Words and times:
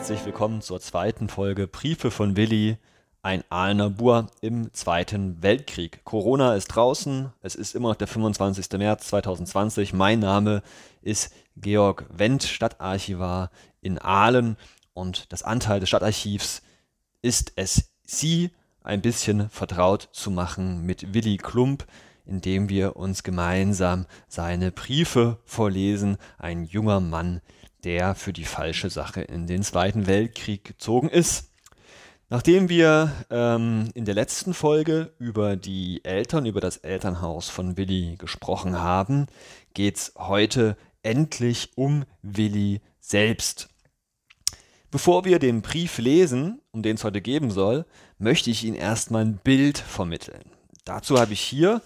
Herzlich 0.00 0.24
willkommen 0.24 0.62
zur 0.62 0.80
zweiten 0.80 1.28
Folge 1.28 1.66
Briefe 1.66 2.10
von 2.10 2.34
Willi, 2.34 2.78
ein 3.20 3.44
Aalener 3.50 3.90
Bur 3.90 4.28
im 4.40 4.72
Zweiten 4.72 5.42
Weltkrieg. 5.42 6.02
Corona 6.04 6.54
ist 6.54 6.68
draußen, 6.68 7.34
es 7.42 7.54
ist 7.54 7.74
immer 7.74 7.90
noch 7.90 7.96
der 7.96 8.06
25. 8.06 8.78
März 8.78 9.08
2020. 9.08 9.92
Mein 9.92 10.20
Name 10.20 10.62
ist 11.02 11.34
Georg 11.54 12.06
Wendt, 12.08 12.44
Stadtarchivar 12.44 13.50
in 13.82 13.98
Aalen 13.98 14.56
und 14.94 15.30
das 15.34 15.42
Anteil 15.42 15.80
des 15.80 15.90
Stadtarchivs 15.90 16.62
ist 17.20 17.52
es, 17.56 17.90
Sie 18.02 18.52
ein 18.82 19.02
bisschen 19.02 19.50
vertraut 19.50 20.08
zu 20.12 20.30
machen 20.30 20.86
mit 20.86 21.12
Willi 21.12 21.36
Klump, 21.36 21.86
indem 22.24 22.70
wir 22.70 22.96
uns 22.96 23.22
gemeinsam 23.22 24.06
seine 24.28 24.72
Briefe 24.72 25.40
vorlesen. 25.44 26.16
Ein 26.38 26.64
junger 26.64 27.00
Mann, 27.00 27.42
der 27.42 27.59
für 28.14 28.32
die 28.32 28.44
falsche 28.44 28.90
Sache 28.90 29.22
in 29.22 29.46
den 29.46 29.62
Zweiten 29.62 30.06
Weltkrieg 30.06 30.64
gezogen 30.64 31.08
ist. 31.08 31.50
Nachdem 32.28 32.68
wir 32.68 33.12
ähm, 33.30 33.88
in 33.94 34.04
der 34.04 34.14
letzten 34.14 34.54
Folge 34.54 35.12
über 35.18 35.56
die 35.56 36.04
Eltern, 36.04 36.46
über 36.46 36.60
das 36.60 36.76
Elternhaus 36.76 37.48
von 37.48 37.76
Willi 37.76 38.16
gesprochen 38.18 38.78
haben, 38.78 39.26
geht 39.74 39.96
es 39.96 40.12
heute 40.16 40.76
endlich 41.02 41.70
um 41.74 42.04
Willi 42.22 42.82
selbst. 43.00 43.68
Bevor 44.90 45.24
wir 45.24 45.38
den 45.38 45.62
Brief 45.62 45.98
lesen, 45.98 46.60
um 46.70 46.82
den 46.82 46.96
es 46.96 47.04
heute 47.04 47.20
geben 47.20 47.50
soll, 47.50 47.84
möchte 48.18 48.50
ich 48.50 48.62
Ihnen 48.62 48.76
erstmal 48.76 49.24
ein 49.24 49.38
Bild 49.38 49.78
vermitteln. 49.78 50.44
Dazu 50.84 51.18
habe 51.18 51.32
ich 51.32 51.40
hier 51.40 51.82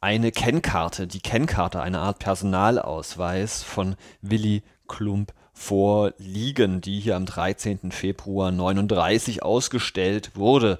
eine 0.00 0.30
Kennkarte, 0.30 1.06
die 1.06 1.20
Kennkarte, 1.20 1.80
eine 1.80 2.00
Art 2.00 2.18
Personalausweis 2.18 3.62
von 3.62 3.96
Willi 4.20 4.62
Klump 4.86 5.32
vorliegen, 5.52 6.80
die 6.80 7.00
hier 7.00 7.16
am 7.16 7.26
13. 7.26 7.90
Februar 7.90 8.50
39 8.50 9.42
ausgestellt 9.42 10.32
wurde. 10.34 10.78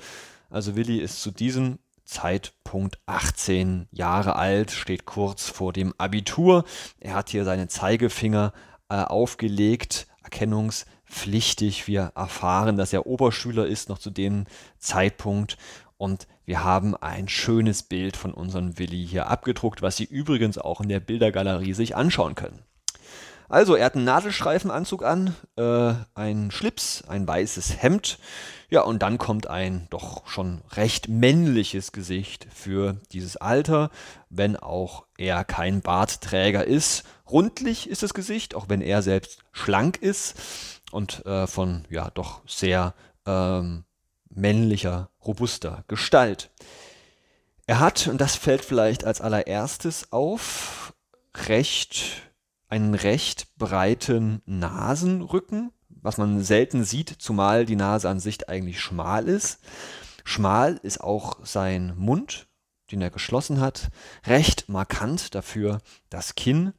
Also 0.50 0.76
Willi 0.76 0.98
ist 0.98 1.22
zu 1.22 1.30
diesem 1.30 1.78
Zeitpunkt 2.04 2.98
18 3.06 3.88
Jahre 3.90 4.36
alt, 4.36 4.70
steht 4.70 5.06
kurz 5.06 5.48
vor 5.48 5.72
dem 5.72 5.92
Abitur. 5.98 6.64
Er 7.00 7.14
hat 7.14 7.30
hier 7.30 7.44
seine 7.44 7.68
Zeigefinger 7.68 8.52
äh, 8.88 8.96
aufgelegt, 8.96 10.06
erkennungspflichtig. 10.22 11.88
Wir 11.88 12.12
erfahren, 12.14 12.76
dass 12.76 12.92
er 12.92 13.06
Oberschüler 13.06 13.66
ist 13.66 13.88
noch 13.88 13.98
zu 13.98 14.10
dem 14.10 14.44
Zeitpunkt 14.78 15.58
und 15.96 16.28
wir 16.44 16.62
haben 16.62 16.94
ein 16.94 17.28
schönes 17.28 17.82
Bild 17.82 18.16
von 18.16 18.32
unserem 18.32 18.78
Willi 18.78 19.04
hier 19.06 19.28
abgedruckt, 19.28 19.82
was 19.82 19.96
Sie 19.96 20.04
übrigens 20.04 20.58
auch 20.58 20.80
in 20.80 20.88
der 20.88 21.00
Bildergalerie 21.00 21.72
sich 21.72 21.96
anschauen 21.96 22.34
können. 22.34 22.62
Also, 23.48 23.74
er 23.76 23.86
hat 23.86 23.94
einen 23.94 24.04
Nadelstreifenanzug 24.04 25.04
an, 25.04 25.34
äh, 25.56 25.94
einen 26.14 26.50
Schlips, 26.50 27.04
ein 27.06 27.26
weißes 27.26 27.82
Hemd. 27.82 28.18
Ja, 28.68 28.80
und 28.82 29.02
dann 29.02 29.18
kommt 29.18 29.46
ein 29.46 29.86
doch 29.90 30.26
schon 30.26 30.62
recht 30.72 31.08
männliches 31.08 31.92
Gesicht 31.92 32.48
für 32.52 32.96
dieses 33.12 33.36
Alter, 33.36 33.90
wenn 34.28 34.56
auch 34.56 35.06
er 35.16 35.44
kein 35.44 35.82
Bartträger 35.82 36.64
ist. 36.64 37.04
Rundlich 37.30 37.88
ist 37.88 38.02
das 38.02 38.12
Gesicht, 38.12 38.56
auch 38.56 38.68
wenn 38.68 38.80
er 38.80 39.02
selbst 39.02 39.44
schlank 39.52 39.98
ist 40.02 40.34
und 40.90 41.24
äh, 41.26 41.46
von 41.46 41.84
ja 41.90 42.10
doch 42.10 42.40
sehr 42.48 42.94
ähm, 43.24 43.84
männlicher, 44.28 45.10
robuster 45.24 45.84
Gestalt. 45.86 46.50
Er 47.66 47.80
hat, 47.80 48.06
und 48.06 48.20
das 48.20 48.36
fällt 48.36 48.64
vielleicht 48.64 49.04
als 49.04 49.20
allererstes 49.20 50.12
auf, 50.12 50.94
recht, 51.48 52.22
einen 52.68 52.94
recht 52.94 53.56
breiten 53.58 54.42
Nasenrücken, 54.46 55.72
was 55.88 56.18
man 56.18 56.42
selten 56.42 56.84
sieht, 56.84 57.08
zumal 57.18 57.64
die 57.66 57.76
Nase 57.76 58.08
an 58.08 58.20
sich 58.20 58.48
eigentlich 58.48 58.80
schmal 58.80 59.28
ist. 59.28 59.60
Schmal 60.24 60.80
ist 60.82 61.00
auch 61.00 61.38
sein 61.44 61.94
Mund, 61.96 62.48
den 62.90 63.02
er 63.02 63.10
geschlossen 63.10 63.60
hat, 63.60 63.90
recht 64.26 64.68
markant 64.68 65.34
dafür 65.34 65.80
das 66.10 66.34
Kinn. 66.34 66.72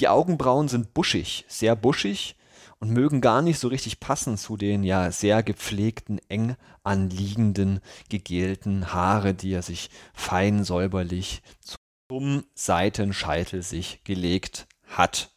Die 0.00 0.08
Augenbrauen 0.08 0.68
sind 0.68 0.94
buschig, 0.94 1.44
sehr 1.48 1.76
buschig, 1.76 2.36
und 2.80 2.90
mögen 2.90 3.20
gar 3.20 3.42
nicht 3.42 3.58
so 3.58 3.68
richtig 3.68 4.00
passen 4.00 4.36
zu 4.36 4.56
den 4.56 4.84
ja 4.84 5.10
sehr 5.10 5.42
gepflegten, 5.42 6.20
eng 6.28 6.56
anliegenden, 6.84 7.80
gegelten 8.08 8.92
Haare, 8.92 9.34
die 9.34 9.52
er 9.52 9.62
sich 9.62 9.90
fein 10.14 10.64
säuberlich 10.64 11.42
zum 11.60 12.44
Seitenscheitel 12.54 13.62
sich 13.62 14.02
gelegt 14.04 14.66
hat. 14.88 15.30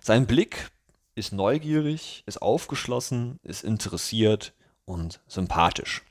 Sein 0.00 0.26
Blick 0.26 0.70
ist 1.14 1.32
neugierig, 1.32 2.22
ist 2.26 2.40
aufgeschlossen, 2.40 3.38
ist 3.42 3.64
interessiert 3.64 4.54
und 4.84 5.20
sympathisch. 5.26 6.02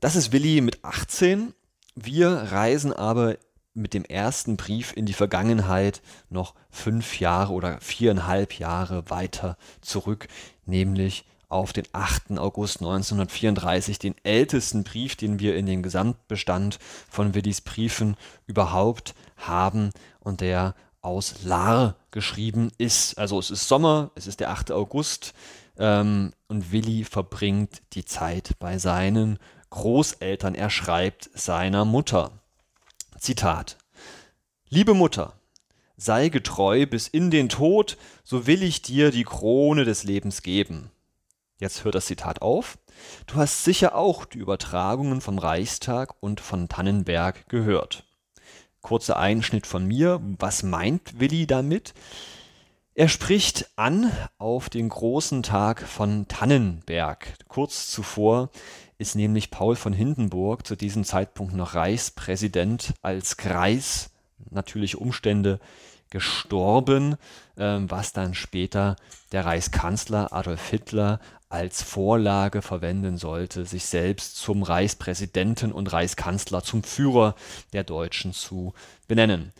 Das 0.00 0.16
ist 0.16 0.32
Willi 0.32 0.60
mit 0.60 0.84
18. 0.84 1.54
Wir 1.94 2.30
reisen 2.30 2.92
aber 2.92 3.36
mit 3.74 3.94
dem 3.94 4.04
ersten 4.04 4.56
Brief 4.56 4.92
in 4.96 5.06
die 5.06 5.12
Vergangenheit 5.12 6.00
noch 6.30 6.54
fünf 6.70 7.18
Jahre 7.18 7.52
oder 7.52 7.80
viereinhalb 7.80 8.58
Jahre 8.58 9.08
weiter 9.10 9.56
zurück, 9.80 10.28
nämlich 10.64 11.24
auf 11.48 11.72
den 11.72 11.84
8. 11.92 12.38
August 12.38 12.80
1934, 12.80 13.98
den 13.98 14.14
ältesten 14.24 14.82
Brief, 14.82 15.16
den 15.16 15.38
wir 15.38 15.56
in 15.56 15.66
den 15.66 15.82
Gesamtbestand 15.82 16.78
von 17.08 17.34
Willis 17.34 17.60
Briefen 17.60 18.16
überhaupt 18.46 19.14
haben 19.36 19.90
und 20.20 20.40
der 20.40 20.74
aus 21.04 21.42
Lahr 21.44 21.96
geschrieben 22.10 22.70
ist. 22.78 23.18
Also 23.18 23.38
es 23.38 23.50
ist 23.50 23.68
Sommer, 23.68 24.10
es 24.14 24.26
ist 24.26 24.40
der 24.40 24.50
8. 24.50 24.72
August 24.72 25.34
ähm, 25.78 26.32
und 26.48 26.72
Willi 26.72 27.04
verbringt 27.04 27.82
die 27.92 28.04
Zeit 28.04 28.52
bei 28.58 28.78
seinen 28.78 29.38
Großeltern. 29.70 30.54
Er 30.54 30.70
schreibt 30.70 31.30
seiner 31.34 31.84
Mutter. 31.84 32.32
Zitat 33.18 33.78
Liebe 34.68 34.94
Mutter, 34.94 35.34
sei 35.96 36.28
getreu 36.28 36.86
bis 36.86 37.06
in 37.06 37.30
den 37.30 37.48
Tod, 37.48 37.96
so 38.24 38.46
will 38.46 38.62
ich 38.62 38.82
dir 38.82 39.10
die 39.10 39.24
Krone 39.24 39.84
des 39.84 40.04
Lebens 40.04 40.42
geben. 40.42 40.90
Jetzt 41.60 41.84
hört 41.84 41.94
das 41.94 42.06
Zitat 42.06 42.42
auf. 42.42 42.78
Du 43.26 43.36
hast 43.36 43.64
sicher 43.64 43.94
auch 43.94 44.24
die 44.24 44.38
Übertragungen 44.38 45.20
vom 45.20 45.38
Reichstag 45.38 46.14
und 46.20 46.40
von 46.40 46.68
Tannenberg 46.68 47.48
gehört. 47.48 48.03
Kurzer 48.84 49.18
Einschnitt 49.18 49.66
von 49.66 49.86
mir. 49.86 50.20
Was 50.38 50.62
meint 50.62 51.18
Willi 51.18 51.46
damit? 51.46 51.94
Er 52.94 53.08
spricht 53.08 53.70
an 53.76 54.12
auf 54.38 54.68
den 54.68 54.90
großen 54.90 55.42
Tag 55.42 55.82
von 55.82 56.28
Tannenberg. 56.28 57.34
Kurz 57.48 57.90
zuvor 57.90 58.50
ist 58.98 59.16
nämlich 59.16 59.50
Paul 59.50 59.74
von 59.74 59.94
Hindenburg 59.94 60.66
zu 60.66 60.76
diesem 60.76 61.02
Zeitpunkt 61.02 61.54
noch 61.54 61.74
Reichspräsident 61.74 62.92
als 63.00 63.38
Kreis, 63.38 64.10
natürliche 64.50 64.98
Umstände, 64.98 65.60
gestorben, 66.10 67.16
ähm, 67.56 67.90
was 67.90 68.12
dann 68.12 68.34
später 68.34 68.96
der 69.32 69.46
Reichskanzler 69.46 70.32
Adolf 70.32 70.68
Hitler 70.68 71.20
als 71.54 71.84
Vorlage 71.84 72.62
verwenden 72.62 73.16
sollte, 73.16 73.64
sich 73.64 73.84
selbst 73.84 74.36
zum 74.36 74.64
Reichspräsidenten 74.64 75.70
und 75.70 75.92
Reichskanzler, 75.92 76.64
zum 76.64 76.82
Führer 76.82 77.36
der 77.72 77.84
Deutschen 77.84 78.32
zu 78.32 78.74
benennen. 79.06 79.52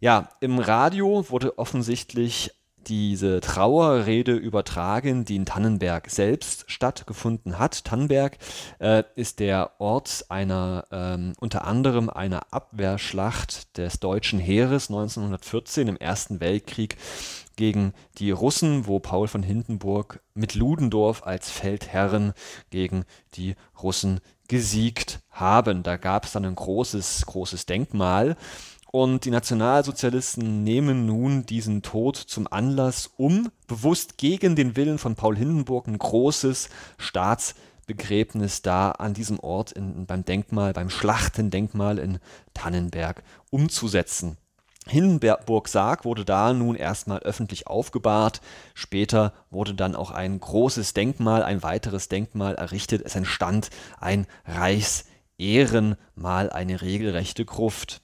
Ja, 0.00 0.30
im 0.40 0.58
Radio 0.58 1.28
wurde 1.28 1.58
offensichtlich 1.58 2.50
diese 2.86 3.40
Trauerrede 3.40 4.32
übertragen, 4.32 5.24
die 5.24 5.36
in 5.36 5.46
Tannenberg 5.46 6.10
selbst 6.10 6.64
stattgefunden 6.68 7.58
hat. 7.58 7.84
Tannenberg 7.84 8.38
äh, 8.78 9.04
ist 9.16 9.40
der 9.40 9.72
Ort 9.78 10.26
einer 10.28 10.86
ähm, 10.90 11.32
unter 11.40 11.66
anderem 11.66 12.10
einer 12.10 12.52
Abwehrschlacht 12.52 13.76
des 13.78 14.00
deutschen 14.00 14.38
Heeres 14.38 14.88
1914 14.90 15.88
im 15.88 15.96
Ersten 15.96 16.40
Weltkrieg 16.40 16.96
gegen 17.56 17.92
die 18.18 18.30
Russen, 18.30 18.86
wo 18.86 18.98
Paul 18.98 19.28
von 19.28 19.42
Hindenburg 19.42 20.20
mit 20.34 20.54
Ludendorff 20.54 21.24
als 21.24 21.50
Feldherren 21.50 22.32
gegen 22.70 23.04
die 23.34 23.54
Russen 23.82 24.20
gesiegt 24.48 25.20
haben. 25.30 25.82
Da 25.82 25.96
gab 25.96 26.24
es 26.24 26.32
dann 26.32 26.44
ein 26.44 26.54
großes, 26.54 27.26
großes 27.26 27.66
Denkmal 27.66 28.36
und 28.94 29.24
die 29.24 29.32
Nationalsozialisten 29.32 30.62
nehmen 30.62 31.04
nun 31.04 31.44
diesen 31.44 31.82
Tod 31.82 32.14
zum 32.14 32.46
Anlass, 32.46 33.10
um 33.16 33.50
bewusst 33.66 34.18
gegen 34.18 34.54
den 34.54 34.76
Willen 34.76 34.98
von 34.98 35.16
Paul 35.16 35.36
Hindenburg 35.36 35.88
ein 35.88 35.98
großes 35.98 36.68
Staatsbegräbnis 36.96 38.62
da 38.62 38.92
an 38.92 39.12
diesem 39.12 39.40
Ort 39.40 39.72
in, 39.72 40.06
beim 40.06 40.24
Denkmal, 40.24 40.72
beim 40.74 40.90
Schlachtendenkmal 40.90 41.98
in 41.98 42.20
Tannenberg 42.54 43.24
umzusetzen. 43.50 44.36
Hindenburg-Sarg 44.86 46.04
wurde 46.04 46.24
da 46.24 46.52
nun 46.52 46.76
erstmal 46.76 47.18
öffentlich 47.18 47.66
aufgebahrt. 47.66 48.42
Später 48.74 49.32
wurde 49.50 49.74
dann 49.74 49.96
auch 49.96 50.12
ein 50.12 50.38
großes 50.38 50.94
Denkmal, 50.94 51.42
ein 51.42 51.64
weiteres 51.64 52.08
Denkmal 52.08 52.54
errichtet. 52.54 53.02
Es 53.04 53.16
entstand 53.16 53.70
ein 53.98 54.28
Reichsehrenmal, 54.46 56.50
eine 56.50 56.80
regelrechte 56.80 57.44
Gruft. 57.44 58.03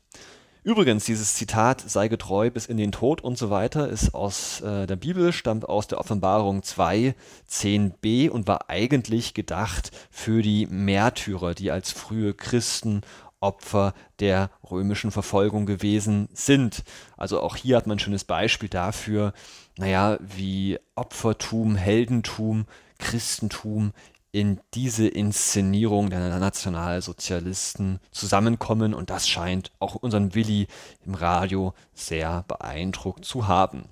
Übrigens, 0.62 1.06
dieses 1.06 1.34
Zitat 1.34 1.80
sei 1.80 2.08
getreu 2.08 2.50
bis 2.50 2.66
in 2.66 2.76
den 2.76 2.92
Tod 2.92 3.22
und 3.22 3.38
so 3.38 3.48
weiter 3.48 3.88
ist 3.88 4.14
aus 4.14 4.60
äh, 4.60 4.86
der 4.86 4.96
Bibel, 4.96 5.32
stammt 5.32 5.66
aus 5.66 5.86
der 5.86 5.98
Offenbarung 5.98 6.62
2, 6.62 7.14
10b 7.50 8.28
und 8.28 8.46
war 8.46 8.68
eigentlich 8.68 9.32
gedacht 9.32 9.90
für 10.10 10.42
die 10.42 10.66
Märtyrer, 10.66 11.54
die 11.54 11.70
als 11.70 11.92
frühe 11.92 12.34
Christen 12.34 13.00
Opfer 13.40 13.94
der 14.18 14.50
römischen 14.70 15.10
Verfolgung 15.10 15.64
gewesen 15.64 16.28
sind. 16.34 16.84
Also 17.16 17.40
auch 17.40 17.56
hier 17.56 17.78
hat 17.78 17.86
man 17.86 17.96
ein 17.96 18.00
schönes 18.00 18.24
Beispiel 18.24 18.68
dafür, 18.68 19.32
naja, 19.78 20.18
wie 20.20 20.78
Opfertum, 20.94 21.74
Heldentum, 21.74 22.66
Christentum 22.98 23.92
in 24.32 24.60
diese 24.74 25.08
Inszenierung 25.08 26.10
der 26.10 26.38
Nationalsozialisten 26.38 27.98
zusammenkommen 28.12 28.94
und 28.94 29.10
das 29.10 29.28
scheint 29.28 29.72
auch 29.78 29.96
unseren 29.96 30.34
Willi 30.34 30.68
im 31.04 31.14
Radio 31.14 31.74
sehr 31.94 32.44
beeindruckt 32.46 33.24
zu 33.24 33.48
haben. 33.48 33.88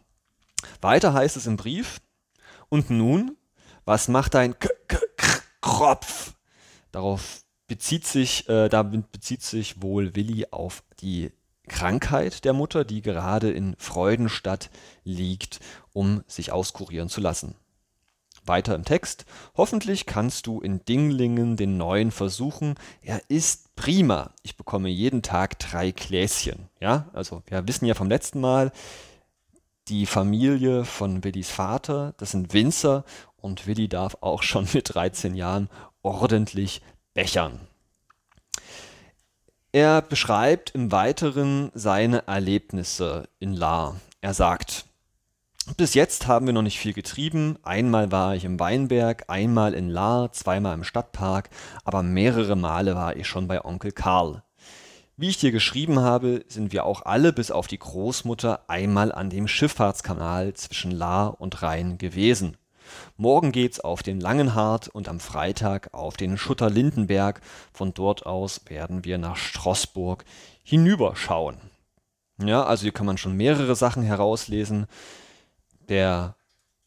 Weiter 0.80 1.12
heißt 1.12 1.36
es 1.36 1.46
im 1.46 1.56
Brief, 1.56 2.00
und 2.68 2.90
nun, 2.90 3.36
was 3.84 4.08
macht 4.08 4.34
dein 4.34 4.58
K 4.58 4.68
-K 4.88 4.98
-K 5.16 5.42
Kropf? 5.60 6.34
Darauf 6.92 7.42
bezieht 7.66 8.06
sich, 8.06 8.48
äh, 8.48 8.68
damit 8.68 9.10
bezieht 9.10 9.42
sich 9.42 9.82
wohl 9.82 10.14
Willi 10.14 10.46
auf 10.50 10.82
die 11.00 11.32
Krankheit 11.68 12.44
der 12.44 12.52
Mutter, 12.52 12.84
die 12.84 13.02
gerade 13.02 13.50
in 13.50 13.76
Freudenstadt 13.78 14.70
liegt, 15.04 15.60
um 15.92 16.22
sich 16.26 16.52
auskurieren 16.52 17.08
zu 17.08 17.20
lassen. 17.20 17.54
Weiter 18.48 18.74
im 18.74 18.84
Text. 18.84 19.26
Hoffentlich 19.56 20.06
kannst 20.06 20.46
du 20.46 20.60
in 20.60 20.84
Dinglingen 20.84 21.56
den 21.56 21.76
neuen 21.76 22.10
versuchen. 22.10 22.74
Er 23.02 23.20
ist 23.28 23.76
prima. 23.76 24.32
Ich 24.42 24.56
bekomme 24.56 24.88
jeden 24.88 25.22
Tag 25.22 25.58
drei 25.58 25.90
Gläschen. 25.90 26.68
Ja, 26.80 27.08
also 27.12 27.42
wir 27.46 27.66
wissen 27.68 27.86
ja 27.86 27.94
vom 27.94 28.08
letzten 28.08 28.40
Mal, 28.40 28.72
die 29.88 30.06
Familie 30.06 30.84
von 30.84 31.24
Willis 31.24 31.50
Vater, 31.50 32.14
das 32.18 32.32
sind 32.32 32.52
Winzer 32.52 33.04
und 33.36 33.66
Willi 33.66 33.88
darf 33.88 34.18
auch 34.20 34.42
schon 34.42 34.66
mit 34.72 34.94
13 34.94 35.34
Jahren 35.34 35.68
ordentlich 36.02 36.82
bechern. 37.14 37.60
Er 39.72 40.00
beschreibt 40.02 40.70
im 40.70 40.92
Weiteren 40.92 41.70
seine 41.74 42.26
Erlebnisse 42.26 43.28
in 43.38 43.52
La. 43.52 43.96
Er 44.20 44.34
sagt, 44.34 44.87
bis 45.76 45.94
jetzt 45.94 46.26
haben 46.26 46.46
wir 46.46 46.52
noch 46.52 46.62
nicht 46.62 46.78
viel 46.78 46.92
getrieben. 46.92 47.58
Einmal 47.62 48.10
war 48.10 48.34
ich 48.34 48.44
im 48.44 48.58
Weinberg, 48.58 49.24
einmal 49.28 49.74
in 49.74 49.88
Lahr, 49.88 50.32
zweimal 50.32 50.74
im 50.74 50.84
Stadtpark, 50.84 51.50
aber 51.84 52.02
mehrere 52.02 52.56
Male 52.56 52.94
war 52.94 53.16
ich 53.16 53.26
schon 53.26 53.48
bei 53.48 53.64
Onkel 53.64 53.92
Karl. 53.92 54.42
Wie 55.16 55.28
ich 55.28 55.38
dir 55.38 55.50
geschrieben 55.50 55.98
habe, 55.98 56.44
sind 56.46 56.72
wir 56.72 56.84
auch 56.84 57.02
alle 57.04 57.32
bis 57.32 57.50
auf 57.50 57.66
die 57.66 57.78
Großmutter 57.78 58.68
einmal 58.68 59.10
an 59.10 59.30
dem 59.30 59.48
Schifffahrtskanal 59.48 60.54
zwischen 60.54 60.92
Lahr 60.92 61.40
und 61.40 61.60
Rhein 61.60 61.98
gewesen. 61.98 62.56
Morgen 63.16 63.52
geht's 63.52 63.80
auf 63.80 64.02
den 64.02 64.20
Langenhart 64.20 64.88
und 64.88 65.08
am 65.08 65.20
Freitag 65.20 65.92
auf 65.92 66.16
den 66.16 66.38
Schutter-Lindenberg. 66.38 67.40
Von 67.72 67.94
dort 67.94 68.26
aus 68.26 68.62
werden 68.68 69.04
wir 69.04 69.18
nach 69.18 69.36
Straßburg 69.36 70.24
hinüberschauen. 70.62 71.56
Ja, 72.40 72.62
also 72.62 72.82
hier 72.82 72.92
kann 72.92 73.06
man 73.06 73.18
schon 73.18 73.36
mehrere 73.36 73.74
Sachen 73.74 74.04
herauslesen. 74.04 74.86
Der 75.88 76.36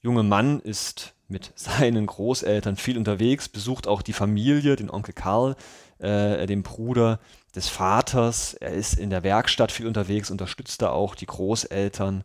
junge 0.01 0.23
Mann 0.23 0.59
ist 0.59 1.13
mit 1.27 1.51
seinen 1.55 2.05
Großeltern 2.05 2.75
viel 2.75 2.97
unterwegs, 2.97 3.49
besucht 3.49 3.87
auch 3.87 4.01
die 4.01 4.13
Familie, 4.13 4.75
den 4.75 4.89
Onkel 4.89 5.13
Karl, 5.13 5.55
äh, 5.99 6.45
den 6.45 6.63
Bruder 6.63 7.19
des 7.55 7.67
Vaters. 7.67 8.53
Er 8.53 8.71
ist 8.71 8.97
in 8.97 9.09
der 9.09 9.23
Werkstatt 9.23 9.71
viel 9.71 9.87
unterwegs, 9.87 10.31
unterstützt 10.31 10.81
da 10.81 10.89
auch 10.89 11.15
die 11.15 11.25
Großeltern. 11.25 12.23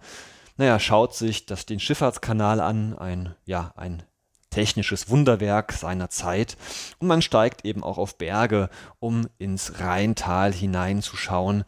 Naja, 0.56 0.78
schaut 0.78 1.14
sich 1.14 1.46
das, 1.46 1.66
den 1.66 1.80
Schifffahrtskanal 1.80 2.60
an, 2.60 2.96
ein, 2.96 3.34
ja, 3.44 3.72
ein 3.76 4.02
technisches 4.50 5.10
Wunderwerk 5.10 5.72
seiner 5.72 6.08
Zeit. 6.08 6.56
Und 6.98 7.08
man 7.08 7.20
steigt 7.20 7.66
eben 7.66 7.84
auch 7.84 7.98
auf 7.98 8.16
Berge, 8.16 8.70
um 8.98 9.28
ins 9.36 9.80
Rheintal 9.80 10.52
hineinzuschauen. 10.52 11.64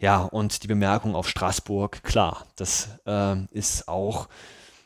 Ja, 0.00 0.22
und 0.22 0.62
die 0.62 0.68
Bemerkung 0.68 1.16
auf 1.16 1.28
Straßburg, 1.28 2.04
klar, 2.04 2.46
das 2.56 2.88
äh, 3.04 3.44
ist 3.46 3.88
auch 3.88 4.28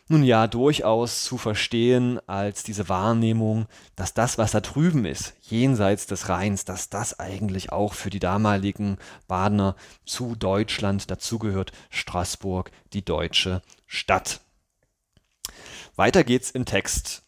nun 0.08 0.24
ja 0.24 0.46
durchaus 0.46 1.24
zu 1.24 1.38
verstehen 1.38 2.20
als 2.26 2.64
diese 2.64 2.88
Wahrnehmung, 2.88 3.66
dass 3.96 4.14
das, 4.14 4.36
was 4.36 4.52
da 4.52 4.60
drüben 4.60 5.04
ist, 5.04 5.34
jenseits 5.40 6.06
des 6.06 6.28
Rheins, 6.28 6.64
dass 6.64 6.90
das 6.90 7.18
eigentlich 7.18 7.72
auch 7.72 7.94
für 7.94 8.10
die 8.10 8.18
damaligen 8.18 8.98
Badener 9.28 9.76
zu 10.04 10.34
Deutschland 10.34 11.10
dazugehört. 11.10 11.72
Straßburg, 11.90 12.70
die 12.92 13.04
deutsche 13.04 13.62
Stadt. 13.86 14.40
Weiter 15.96 16.24
geht's 16.24 16.50
im 16.50 16.64
Text. 16.64 17.22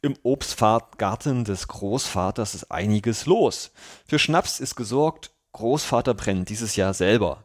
Im 0.00 0.16
Obstgarten 0.22 1.44
des 1.44 1.68
Großvaters 1.68 2.54
ist 2.54 2.70
einiges 2.70 3.24
los. 3.24 3.70
Für 4.06 4.18
Schnaps 4.18 4.60
ist 4.60 4.76
gesorgt, 4.76 5.33
Großvater 5.54 6.14
brennt 6.14 6.48
dieses 6.48 6.76
Jahr 6.76 6.94
selber. 6.94 7.44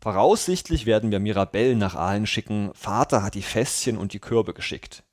Voraussichtlich 0.00 0.86
werden 0.86 1.10
wir 1.12 1.20
Mirabellen 1.20 1.78
nach 1.78 1.94
Aalen 1.94 2.26
schicken. 2.26 2.70
Vater 2.74 3.22
hat 3.22 3.34
die 3.34 3.42
Fässchen 3.42 3.96
und 3.96 4.12
die 4.12 4.18
Körbe 4.18 4.54
geschickt. 4.54 5.04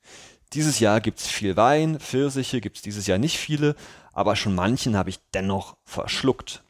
Dieses 0.52 0.80
Jahr 0.80 1.00
gibt's 1.00 1.28
viel 1.28 1.56
Wein, 1.56 1.98
Pfirsiche 1.98 2.60
gibt's 2.60 2.82
dieses 2.82 3.06
Jahr 3.06 3.18
nicht 3.18 3.38
viele, 3.38 3.74
aber 4.12 4.36
schon 4.36 4.54
manchen 4.54 4.96
habe 4.96 5.08
ich 5.08 5.20
dennoch 5.32 5.76
verschluckt. 5.84 6.62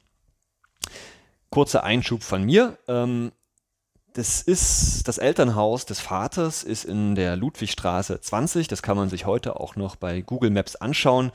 Kurzer 1.50 1.82
Einschub 1.84 2.22
von 2.22 2.44
mir. 2.44 2.78
Ähm, 2.86 3.32
das 4.14 4.42
ist 4.42 5.08
das 5.08 5.18
Elternhaus 5.18 5.86
des 5.86 6.00
Vaters 6.00 6.62
ist 6.62 6.84
in 6.84 7.14
der 7.14 7.36
Ludwigstraße 7.36 8.20
20. 8.20 8.68
Das 8.68 8.82
kann 8.82 8.96
man 8.96 9.08
sich 9.08 9.26
heute 9.26 9.58
auch 9.58 9.76
noch 9.76 9.96
bei 9.96 10.20
Google 10.20 10.50
Maps 10.50 10.76
anschauen. 10.76 11.32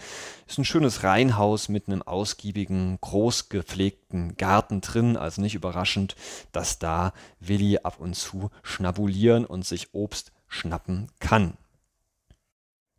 Ist 0.48 0.60
ein 0.60 0.66
schönes 0.66 1.04
Reihenhaus 1.04 1.70
mit 1.70 1.88
einem 1.88 2.02
ausgiebigen, 2.04 3.00
groß 3.02 3.50
gepflegten 3.50 4.38
Garten 4.38 4.82
drin. 4.82 5.18
Also 5.18 5.42
nicht 5.42 5.56
überraschend, 5.56 6.16
dass 6.52 6.80
da 6.80 7.14
Willi 7.40 7.80
ab 7.80 8.00
und 8.00 8.16
zu 8.16 8.52
schnabulieren 8.64 9.46
und 9.46 9.66
sich 9.66 9.94
Obst 9.94 10.32
schnappen 10.48 11.12
kann. 11.20 11.58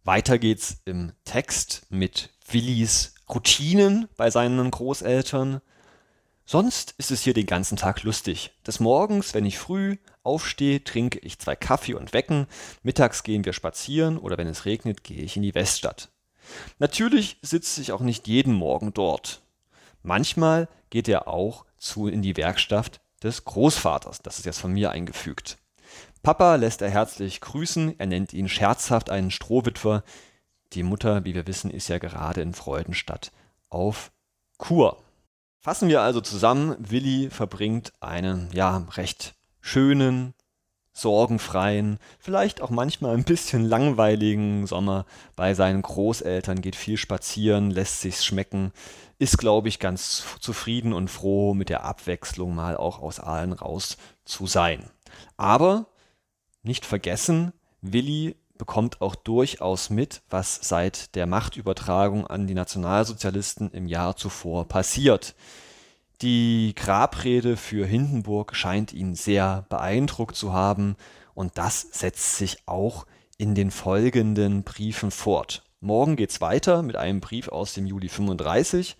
Weiter 0.05 0.39
geht's 0.39 0.79
im 0.85 1.13
Text 1.25 1.87
mit 1.91 2.31
Willis 2.51 3.15
Routinen 3.29 4.09
bei 4.17 4.31
seinen 4.31 4.71
Großeltern. 4.71 5.61
Sonst 6.51 6.95
ist 6.97 7.11
es 7.11 7.25
hier 7.25 7.35
den 7.35 7.45
ganzen 7.45 7.77
Tag 7.77 8.05
lustig. 8.05 8.53
Des 8.67 8.81
Morgens, 8.81 9.35
wenn 9.35 9.45
ich 9.45 9.59
früh 9.59 9.99
aufstehe, 10.23 10.83
trinke 10.83 11.19
ich 11.19 11.39
zwei 11.39 11.55
Kaffee 11.55 11.93
und 11.93 12.15
Wecken, 12.15 12.47
mittags 12.83 13.23
gehen 13.23 13.45
wir 13.45 13.53
spazieren 13.53 14.17
oder 14.17 14.39
wenn 14.39 14.47
es 14.47 14.65
regnet, 14.65 15.05
gehe 15.05 15.21
ich 15.21 15.37
in 15.37 15.43
die 15.43 15.55
Weststadt. 15.55 16.09
Natürlich 16.79 17.37
sitze 17.43 17.83
ich 17.83 17.93
auch 17.93 18.01
nicht 18.01 18.29
jeden 18.29 18.55
Morgen 18.55 18.95
dort. 18.95 19.43
Manchmal 20.03 20.69
geht 20.89 21.07
er 21.07 21.29
auch 21.29 21.67
zu 21.77 22.09
in 22.09 22.23
die 22.23 22.39
Werkstatt 22.39 23.03
des 23.23 23.45
Großvaters, 23.45 24.23
das 24.23 24.39
ist 24.39 24.47
jetzt 24.47 24.61
von 24.61 24.73
mir 24.73 24.91
eingefügt. 24.91 25.59
Papa 26.23 26.55
lässt 26.55 26.81
er 26.81 26.89
herzlich 26.89 27.43
grüßen, 27.43 28.01
er 28.01 28.07
nennt 28.07 28.33
ihn 28.33 28.49
scherzhaft 28.49 29.11
einen 29.11 29.31
Strohwitwer. 29.31 30.03
Die 30.73 30.83
Mutter, 30.83 31.27
wie 31.27 31.35
wir 31.35 31.47
wissen, 31.47 31.71
ist 31.71 31.89
ja 31.89 31.99
gerade 31.99 32.41
in 32.41 32.55
Freudenstadt 32.55 33.33
auf 33.69 34.13
Kur. 34.57 35.03
Fassen 35.69 35.91
wir 35.91 36.01
also 36.01 36.23
zusammen, 36.23 36.77
Willi 36.79 37.29
verbringt 37.29 37.93
einen 38.01 38.49
ja 38.55 38.87
recht 38.97 39.35
schönen, 39.61 40.33
sorgenfreien, 40.95 41.99
vielleicht 42.19 42.63
auch 42.63 42.71
manchmal 42.71 43.15
ein 43.15 43.25
bisschen 43.25 43.67
langweiligen 43.67 44.67
Sommer 44.67 45.05
bei 45.37 45.53
seinen 45.53 45.83
Großeltern, 45.83 46.63
geht 46.63 46.75
viel 46.75 46.97
spazieren, 46.97 47.71
lässt 47.71 48.01
sich's 48.01 48.25
schmecken, 48.25 48.73
ist, 49.19 49.37
glaube 49.37 49.69
ich, 49.69 49.79
ganz 49.79 50.25
zufrieden 50.41 50.95
und 50.95 51.11
froh 51.11 51.53
mit 51.53 51.69
der 51.69 51.85
Abwechslung 51.85 52.55
mal 52.55 52.75
auch 52.75 53.01
aus 53.01 53.21
Aalen 53.21 53.53
raus 53.53 53.99
zu 54.25 54.47
sein. 54.47 54.89
Aber 55.37 55.85
nicht 56.63 56.87
vergessen, 56.87 57.53
Willi 57.83 58.37
bekommt 58.59 59.01
auch 59.01 59.15
durchaus 59.15 59.91
mit, 59.91 60.23
was 60.29 60.59
seit 60.63 61.15
der 61.15 61.27
Machtübertragung 61.27 62.27
an 62.27 62.47
die 62.47 62.55
Nationalsozialisten 62.55 63.71
im 63.71 63.87
Jahr 63.87 64.17
zuvor 64.17 64.69
passiert. 64.69 65.35
Die 66.21 66.75
Grabrede 66.75 67.57
für 67.57 67.87
Hindenburg 67.87 68.57
scheint 68.57 68.93
ihn 68.93 69.15
sehr 69.15 69.65
beeindruckt 69.69 70.35
zu 70.35 70.53
haben 70.53 70.97
und 71.35 71.57
das 71.57 71.83
setzt 71.93 72.37
sich 72.37 72.59
auch 72.67 73.07
in 73.37 73.55
den 73.55 73.71
folgenden 73.71 74.65
Briefen 74.65 75.13
fort. 75.13 75.63
Morgen 75.81 76.17
geht's 76.17 76.41
weiter 76.41 76.83
mit 76.83 76.97
einem 76.97 77.21
Brief 77.21 77.47
aus 77.49 77.73
dem 77.73 77.87
Juli 77.87 78.09
35. 78.09 78.97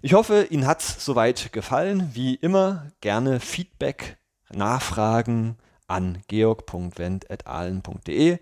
Ich 0.00 0.14
hoffe, 0.14 0.46
Ihnen 0.48 0.66
hat's 0.66 1.04
soweit 1.04 1.52
gefallen. 1.52 2.10
Wie 2.14 2.36
immer 2.36 2.92
gerne 3.00 3.40
Feedback, 3.40 4.16
Nachfragen 4.52 5.56
an 5.88 6.18
georg.wendt.ahlen.de. 6.28 8.38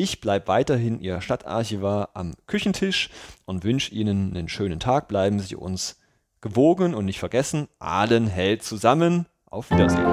Ich 0.00 0.20
bleibe 0.20 0.46
weiterhin 0.46 1.00
Ihr 1.00 1.20
Stadtarchivar 1.20 2.10
am 2.14 2.34
Küchentisch 2.46 3.10
und 3.46 3.64
wünsche 3.64 3.92
Ihnen 3.92 4.30
einen 4.30 4.48
schönen 4.48 4.78
Tag. 4.78 5.08
Bleiben 5.08 5.40
Sie 5.40 5.56
uns 5.56 5.98
gewogen 6.40 6.94
und 6.94 7.04
nicht 7.04 7.18
vergessen, 7.18 7.66
Ahlen 7.80 8.28
hält 8.28 8.62
zusammen. 8.62 9.26
Auf 9.46 9.72
Wiedersehen. 9.72 10.06